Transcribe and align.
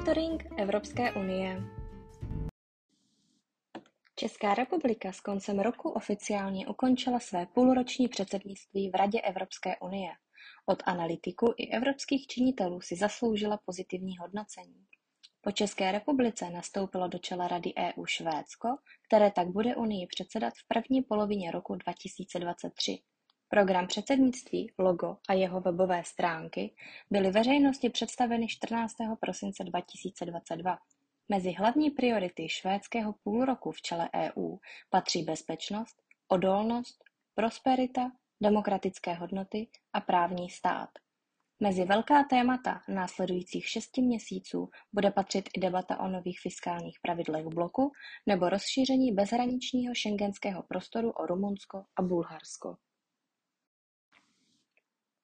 Monitoring 0.00 0.46
Evropské 0.56 1.12
unie 1.12 1.62
Česká 4.16 4.54
republika 4.54 5.12
s 5.12 5.20
koncem 5.20 5.58
roku 5.60 5.90
oficiálně 5.90 6.66
ukončila 6.66 7.20
své 7.20 7.46
půlroční 7.46 8.08
předsednictví 8.08 8.90
v 8.90 8.94
Radě 8.94 9.20
Evropské 9.20 9.76
unie. 9.76 10.10
Od 10.66 10.82
analytiků 10.86 11.54
i 11.56 11.68
evropských 11.68 12.26
činitelů 12.26 12.80
si 12.80 12.96
zasloužila 12.96 13.58
pozitivní 13.64 14.16
hodnocení. 14.16 14.86
Po 15.40 15.52
České 15.52 15.92
republice 15.92 16.50
nastoupilo 16.50 17.08
do 17.08 17.18
čela 17.18 17.48
Rady 17.48 17.72
EU 17.76 18.06
Švédsko, 18.06 18.68
které 19.06 19.30
tak 19.30 19.48
bude 19.48 19.76
Unii 19.76 20.06
předsedat 20.06 20.54
v 20.54 20.68
první 20.68 21.02
polovině 21.02 21.50
roku 21.50 21.74
2023. 21.74 22.98
Program 23.52 23.86
předsednictví, 23.86 24.72
logo 24.78 25.16
a 25.28 25.32
jeho 25.32 25.60
webové 25.60 26.04
stránky 26.04 26.74
byly 27.10 27.30
veřejnosti 27.30 27.90
představeny 27.90 28.48
14. 28.48 28.96
prosince 29.20 29.64
2022. 29.64 30.78
Mezi 31.28 31.52
hlavní 31.52 31.90
priority 31.90 32.48
švédského 32.48 33.12
půlroku 33.12 33.70
v 33.70 33.82
čele 33.82 34.10
EU 34.14 34.56
patří 34.90 35.22
bezpečnost, 35.22 36.02
odolnost, 36.28 37.04
prosperita, 37.34 38.12
demokratické 38.42 39.14
hodnoty 39.14 39.68
a 39.92 40.00
právní 40.00 40.50
stát. 40.50 40.90
Mezi 41.60 41.84
velká 41.84 42.24
témata 42.24 42.82
následujících 42.88 43.68
šesti 43.68 44.02
měsíců 44.02 44.70
bude 44.92 45.10
patřit 45.10 45.48
i 45.56 45.60
debata 45.60 46.00
o 46.00 46.08
nových 46.08 46.40
fiskálních 46.40 46.98
pravidlech 47.02 47.46
bloku 47.46 47.92
nebo 48.26 48.48
rozšíření 48.48 49.12
bezhraničního 49.12 49.94
šengenského 49.94 50.62
prostoru 50.62 51.10
o 51.10 51.26
Rumunsko 51.26 51.84
a 51.96 52.02
Bulharsko. 52.02 52.76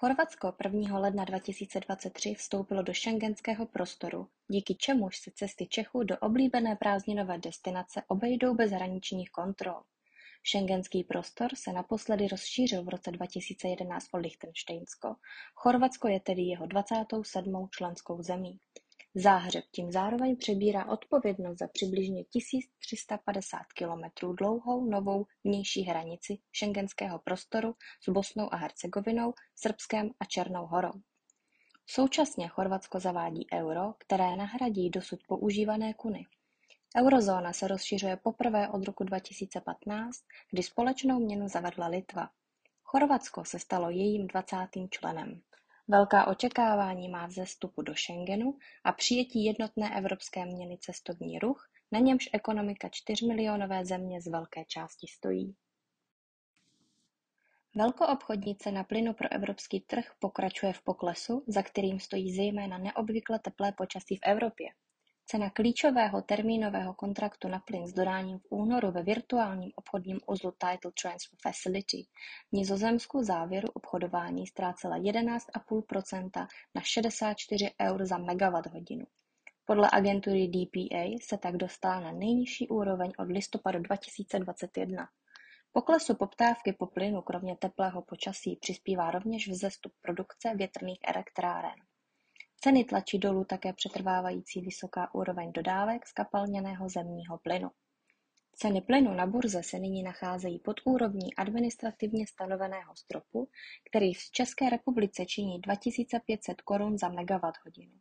Chorvatsko 0.00 0.52
prvního 0.52 1.00
ledna 1.00 1.24
2023 1.24 2.34
vstoupilo 2.34 2.82
do 2.82 2.94
schengenského 2.94 3.66
prostoru, 3.66 4.28
díky 4.48 4.74
čemuž 4.74 5.18
se 5.18 5.30
cesty 5.30 5.66
Čechů 5.66 6.02
do 6.02 6.18
oblíbené 6.18 6.76
prázdninové 6.76 7.38
destinace 7.38 8.02
obejdou 8.08 8.54
bez 8.54 8.70
hraničních 8.70 9.30
kontrol. 9.30 9.82
Schengenský 10.46 11.04
prostor 11.04 11.50
se 11.54 11.72
naposledy 11.72 12.28
rozšířil 12.28 12.84
v 12.84 12.88
roce 12.88 13.10
2011 13.10 14.06
o 14.12 14.16
Lichtenštejnsko, 14.16 15.16
Chorvatsko 15.54 16.08
je 16.08 16.20
tedy 16.20 16.42
jeho 16.42 16.66
27. 16.66 17.68
členskou 17.70 18.22
zemí. 18.22 18.58
Záhřeb 19.14 19.64
tím 19.72 19.92
zároveň 19.92 20.36
přebírá 20.36 20.88
odpovědnost 20.88 21.58
za 21.58 21.68
přibližně 21.68 22.24
1350 22.24 23.58
kilometrů 23.74 24.32
dlouhou 24.32 24.84
novou 24.84 25.26
vnější 25.44 25.82
hranici 25.82 26.38
schengenského 26.56 27.18
prostoru 27.18 27.74
s 28.02 28.08
Bosnou 28.08 28.54
a 28.54 28.56
Hercegovinou, 28.56 29.34
Srbskem 29.54 30.10
a 30.20 30.24
Černou 30.24 30.66
horou. 30.66 30.92
Současně 31.86 32.48
Chorvatsko 32.48 33.00
zavádí 33.00 33.46
euro, 33.54 33.94
které 33.98 34.36
nahradí 34.36 34.90
dosud 34.90 35.20
používané 35.28 35.94
kuny. 35.94 36.26
Eurozóna 36.96 37.52
se 37.52 37.68
rozšiřuje 37.68 38.16
poprvé 38.16 38.68
od 38.68 38.84
roku 38.84 39.04
2015, 39.04 40.24
kdy 40.50 40.62
společnou 40.62 41.20
měnu 41.20 41.48
zavedla 41.48 41.86
Litva. 41.86 42.30
Chorvatsko 42.82 43.44
se 43.44 43.58
stalo 43.58 43.90
jejím 43.90 44.26
dvacátým 44.26 44.88
členem. 44.90 45.42
Velká 45.90 46.26
očekávání 46.26 47.08
má 47.08 47.26
vzestupu 47.26 47.82
do 47.82 47.94
Schengenu 47.94 48.58
a 48.84 48.92
přijetí 48.92 49.44
jednotné 49.44 49.96
evropské 49.98 50.46
měny 50.46 50.78
cestovní 50.78 51.38
ruch, 51.38 51.70
na 51.92 51.98
němž 51.98 52.28
ekonomika 52.32 52.88
čtyřmilionové 52.88 53.84
země 53.84 54.20
z 54.20 54.26
velké 54.26 54.64
části 54.64 55.06
stojí. 55.06 55.56
Velkoobchodní 57.74 58.56
cena 58.56 58.84
plynu 58.84 59.14
pro 59.14 59.32
evropský 59.32 59.80
trh 59.80 60.04
pokračuje 60.18 60.72
v 60.72 60.82
poklesu, 60.82 61.44
za 61.46 61.62
kterým 61.62 62.00
stojí 62.00 62.34
zejména 62.34 62.78
neobvykle 62.78 63.38
teplé 63.38 63.72
počasí 63.72 64.16
v 64.16 64.22
Evropě. 64.22 64.68
Cena 65.30 65.50
klíčového 65.50 66.22
termínového 66.22 66.94
kontraktu 66.94 67.48
na 67.48 67.58
plyn 67.58 67.86
s 67.86 67.92
dodáním 67.92 68.38
v 68.38 68.46
únoru 68.50 68.90
ve 68.90 69.02
virtuálním 69.02 69.72
obchodním 69.74 70.20
uzlu 70.26 70.50
Title 70.50 70.92
Transfer 71.02 71.38
Facility 71.42 72.02
v 72.48 72.52
Nizozemsku 72.52 73.22
závěru 73.22 73.68
obchodování 73.74 74.46
ztrácela 74.46 74.98
11,5% 74.98 76.46
na 76.74 76.82
64 76.82 77.70
eur 77.80 78.04
za 78.06 78.18
megawatt-hodinu. 78.18 79.04
Podle 79.64 79.88
agentury 79.92 80.48
DPA 80.48 81.18
se 81.22 81.38
tak 81.38 81.56
dostala 81.56 82.00
na 82.00 82.12
nejnižší 82.12 82.68
úroveň 82.68 83.12
od 83.18 83.28
listopadu 83.30 83.78
2021. 83.78 85.08
Poklesu 85.72 86.14
poptávky 86.14 86.72
po 86.72 86.86
plynu 86.86 87.22
kromě 87.22 87.56
teplého 87.56 88.02
počasí 88.02 88.56
přispívá 88.60 89.10
rovněž 89.10 89.48
vzestup 89.48 89.92
produkce 90.00 90.54
větrných 90.54 90.98
elektráren. 91.04 91.89
Ceny 92.62 92.84
tlačí 92.84 93.18
dolů 93.18 93.44
také 93.44 93.72
přetrvávající 93.72 94.60
vysoká 94.60 95.14
úroveň 95.14 95.52
dodávek 95.52 96.06
zkapalněného 96.06 96.88
zemního 96.88 97.38
plynu. 97.38 97.70
Ceny 98.52 98.80
plynu 98.80 99.14
na 99.14 99.26
burze 99.26 99.62
se 99.62 99.78
nyní 99.78 100.02
nacházejí 100.02 100.58
pod 100.58 100.76
úrovní 100.84 101.34
administrativně 101.34 102.26
stanoveného 102.26 102.96
stropu, 102.96 103.48
který 103.90 104.14
v 104.14 104.30
České 104.32 104.70
republice 104.70 105.26
činí 105.26 105.60
2500 105.60 106.60
korun 106.60 106.98
za 106.98 107.08
megawatt-hodinu. 107.08 107.92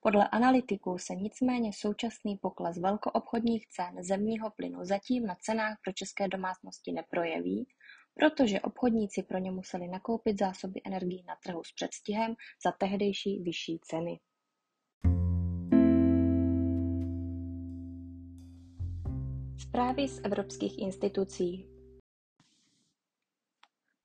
Podle 0.00 0.28
analytiků 0.28 0.98
se 0.98 1.14
nicméně 1.14 1.72
současný 1.72 2.36
pokles 2.36 2.78
velkoobchodních 2.78 3.68
cen 3.68 4.04
zemního 4.04 4.50
plynu 4.50 4.84
zatím 4.84 5.26
na 5.26 5.36
cenách 5.40 5.78
pro 5.84 5.92
české 5.92 6.28
domácnosti 6.28 6.92
neprojeví, 6.92 7.66
protože 8.14 8.60
obchodníci 8.60 9.22
pro 9.22 9.38
ně 9.38 9.50
museli 9.50 9.88
nakoupit 9.88 10.38
zásoby 10.38 10.80
energií 10.84 11.24
na 11.28 11.36
trhu 11.44 11.64
s 11.64 11.72
předstihem 11.72 12.34
za 12.64 12.72
tehdejší 12.72 13.42
vyšší 13.42 13.78
ceny. 13.82 14.20
Zprávy 19.58 20.08
z 20.08 20.20
evropských 20.24 20.78
institucí 20.78 21.72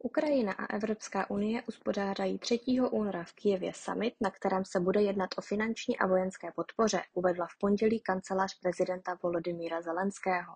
Ukrajina 0.04 0.54
a 0.54 0.66
Evropská 0.76 1.30
unie 1.30 1.64
uspořádají 1.68 2.40
3. 2.40 2.60
února 2.92 3.24
v 3.24 3.34
Kyjevě 3.34 3.74
summit, 3.74 4.14
na 4.22 4.32
kterém 4.32 4.66
se 4.66 4.80
bude 4.80 5.02
jednat 5.02 5.30
o 5.38 5.42
finanční 5.42 5.98
a 5.98 6.08
vojenské 6.08 6.52
podpoře, 6.52 7.02
uvedla 7.14 7.48
v 7.48 7.58
pondělí 7.60 8.00
kancelář 8.00 8.60
prezidenta 8.60 9.18
Volodymyra 9.24 9.82
Zelenského. 9.82 10.56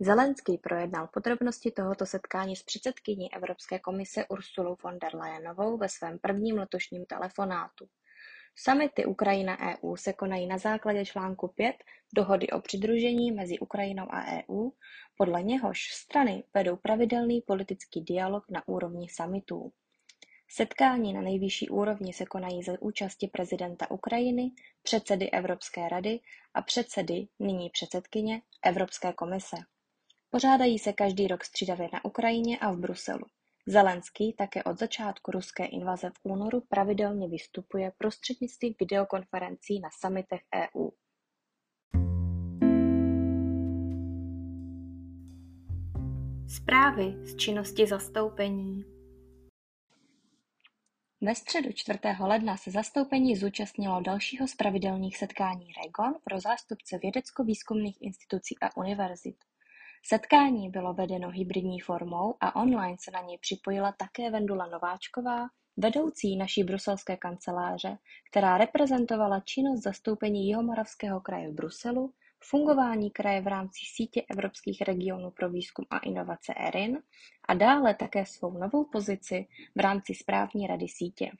Zelenský 0.00 0.58
projednal 0.58 1.06
podrobnosti 1.06 1.70
tohoto 1.70 2.06
setkání 2.06 2.56
s 2.56 2.62
předsedkyní 2.62 3.34
Evropské 3.34 3.78
komise 3.78 4.26
Ursulou 4.28 4.76
von 4.82 4.98
der 4.98 5.14
Leyenovou 5.16 5.76
ve 5.76 5.88
svém 5.88 6.18
prvním 6.18 6.58
letošním 6.58 7.04
telefonátu. 7.04 7.88
Summity 8.54 9.04
Ukrajina-EU 9.04 9.96
se 9.96 10.12
konají 10.12 10.46
na 10.46 10.58
základě 10.58 11.04
článku 11.04 11.48
5 11.48 11.76
Dohody 12.14 12.48
o 12.50 12.60
přidružení 12.60 13.32
mezi 13.32 13.58
Ukrajinou 13.58 14.06
a 14.10 14.24
EU, 14.26 14.70
podle 15.16 15.42
něhož 15.42 15.90
strany 15.92 16.44
vedou 16.54 16.76
pravidelný 16.76 17.40
politický 17.40 18.00
dialog 18.00 18.44
na 18.50 18.68
úrovni 18.68 19.08
summitů. 19.08 19.72
Setkání 20.48 21.12
na 21.12 21.20
nejvyšší 21.20 21.68
úrovni 21.68 22.12
se 22.12 22.26
konají 22.26 22.62
za 22.62 22.72
účasti 22.80 23.26
prezidenta 23.28 23.90
Ukrajiny, 23.90 24.50
předsedy 24.82 25.30
Evropské 25.30 25.88
rady 25.88 26.20
a 26.54 26.62
předsedy, 26.62 27.28
nyní 27.38 27.70
předsedkyně, 27.70 28.42
Evropské 28.64 29.12
komise. 29.12 29.56
Pořádají 30.30 30.78
se 30.78 30.92
každý 30.92 31.26
rok 31.26 31.44
střídavě 31.44 31.88
na 31.92 32.04
Ukrajině 32.04 32.58
a 32.58 32.72
v 32.72 32.78
Bruselu. 32.78 33.26
Zelenský 33.66 34.32
také 34.32 34.62
od 34.64 34.78
začátku 34.78 35.30
ruské 35.30 35.66
invaze 35.66 36.10
v 36.10 36.20
únoru 36.22 36.60
pravidelně 36.68 37.28
vystupuje 37.28 37.92
prostřednictvím 37.98 38.74
videokonferencí 38.80 39.80
na 39.80 39.88
summitech 40.00 40.40
EU. 40.54 40.88
Zprávy 46.48 47.26
z 47.26 47.36
činnosti 47.36 47.86
zastoupení 47.86 48.84
Ve 51.20 51.34
středu 51.34 51.72
4. 51.72 51.98
ledna 52.20 52.56
se 52.56 52.70
zastoupení 52.70 53.36
zúčastnilo 53.36 54.00
dalšího 54.00 54.48
z 54.48 54.54
pravidelných 54.54 55.16
setkání 55.16 55.72
REGON 55.84 56.14
pro 56.24 56.40
zástupce 56.40 56.98
vědecko-výzkumných 56.98 57.96
institucí 58.00 58.56
a 58.62 58.76
univerzit. 58.76 59.47
Setkání 60.10 60.70
bylo 60.70 60.94
vedeno 60.94 61.30
hybridní 61.30 61.80
formou 61.80 62.34
a 62.40 62.56
online 62.56 62.96
se 63.00 63.10
na 63.10 63.20
něj 63.20 63.38
připojila 63.38 63.92
také 63.92 64.30
Vendula 64.30 64.66
Nováčková, 64.66 65.46
vedoucí 65.76 66.36
naší 66.36 66.64
bruselské 66.64 67.16
kanceláře, 67.16 67.98
která 68.30 68.58
reprezentovala 68.58 69.40
činnost 69.40 69.82
zastoupení 69.82 70.46
Jihomoravského 70.48 71.20
kraje 71.20 71.50
v 71.50 71.54
Bruselu, 71.54 72.12
fungování 72.40 73.10
kraje 73.10 73.40
v 73.40 73.46
rámci 73.46 73.80
sítě 73.94 74.22
evropských 74.30 74.80
regionů 74.80 75.30
pro 75.30 75.50
výzkum 75.50 75.84
a 75.90 75.98
inovace 75.98 76.54
ERIN 76.56 76.98
a 77.48 77.54
dále 77.54 77.94
také 77.94 78.26
svou 78.26 78.58
novou 78.58 78.84
pozici 78.84 79.46
v 79.76 79.80
rámci 79.80 80.14
správní 80.14 80.66
rady 80.66 80.88
sítě. 80.88 81.30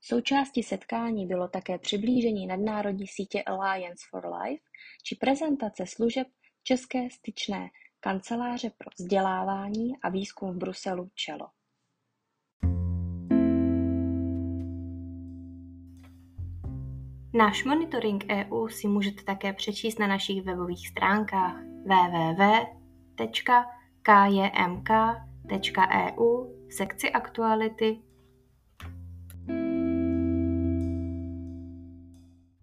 Součástí 0.00 0.62
setkání 0.62 1.26
bylo 1.26 1.48
také 1.48 1.78
přiblížení 1.78 2.46
nadnárodní 2.46 3.06
sítě 3.06 3.42
Alliance 3.42 4.06
for 4.10 4.26
Life 4.26 4.64
či 5.02 5.16
prezentace 5.16 5.86
služeb 5.86 6.26
České 6.62 7.10
styčné 7.10 7.70
Kanceláře 8.06 8.70
pro 8.78 8.90
vzdělávání 8.98 9.92
a 10.02 10.08
výzkum 10.08 10.52
v 10.52 10.56
Bruselu 10.56 11.10
čelo. 11.14 11.48
Náš 17.34 17.64
monitoring 17.64 18.24
EU 18.30 18.68
si 18.68 18.88
můžete 18.88 19.22
také 19.22 19.52
přečíst 19.52 19.98
na 19.98 20.06
našich 20.06 20.42
webových 20.42 20.88
stránkách 20.88 21.56
www.kjmk.eu 21.84 22.66
v 26.68 26.72
sekci 26.72 27.10
aktuality 27.10 28.02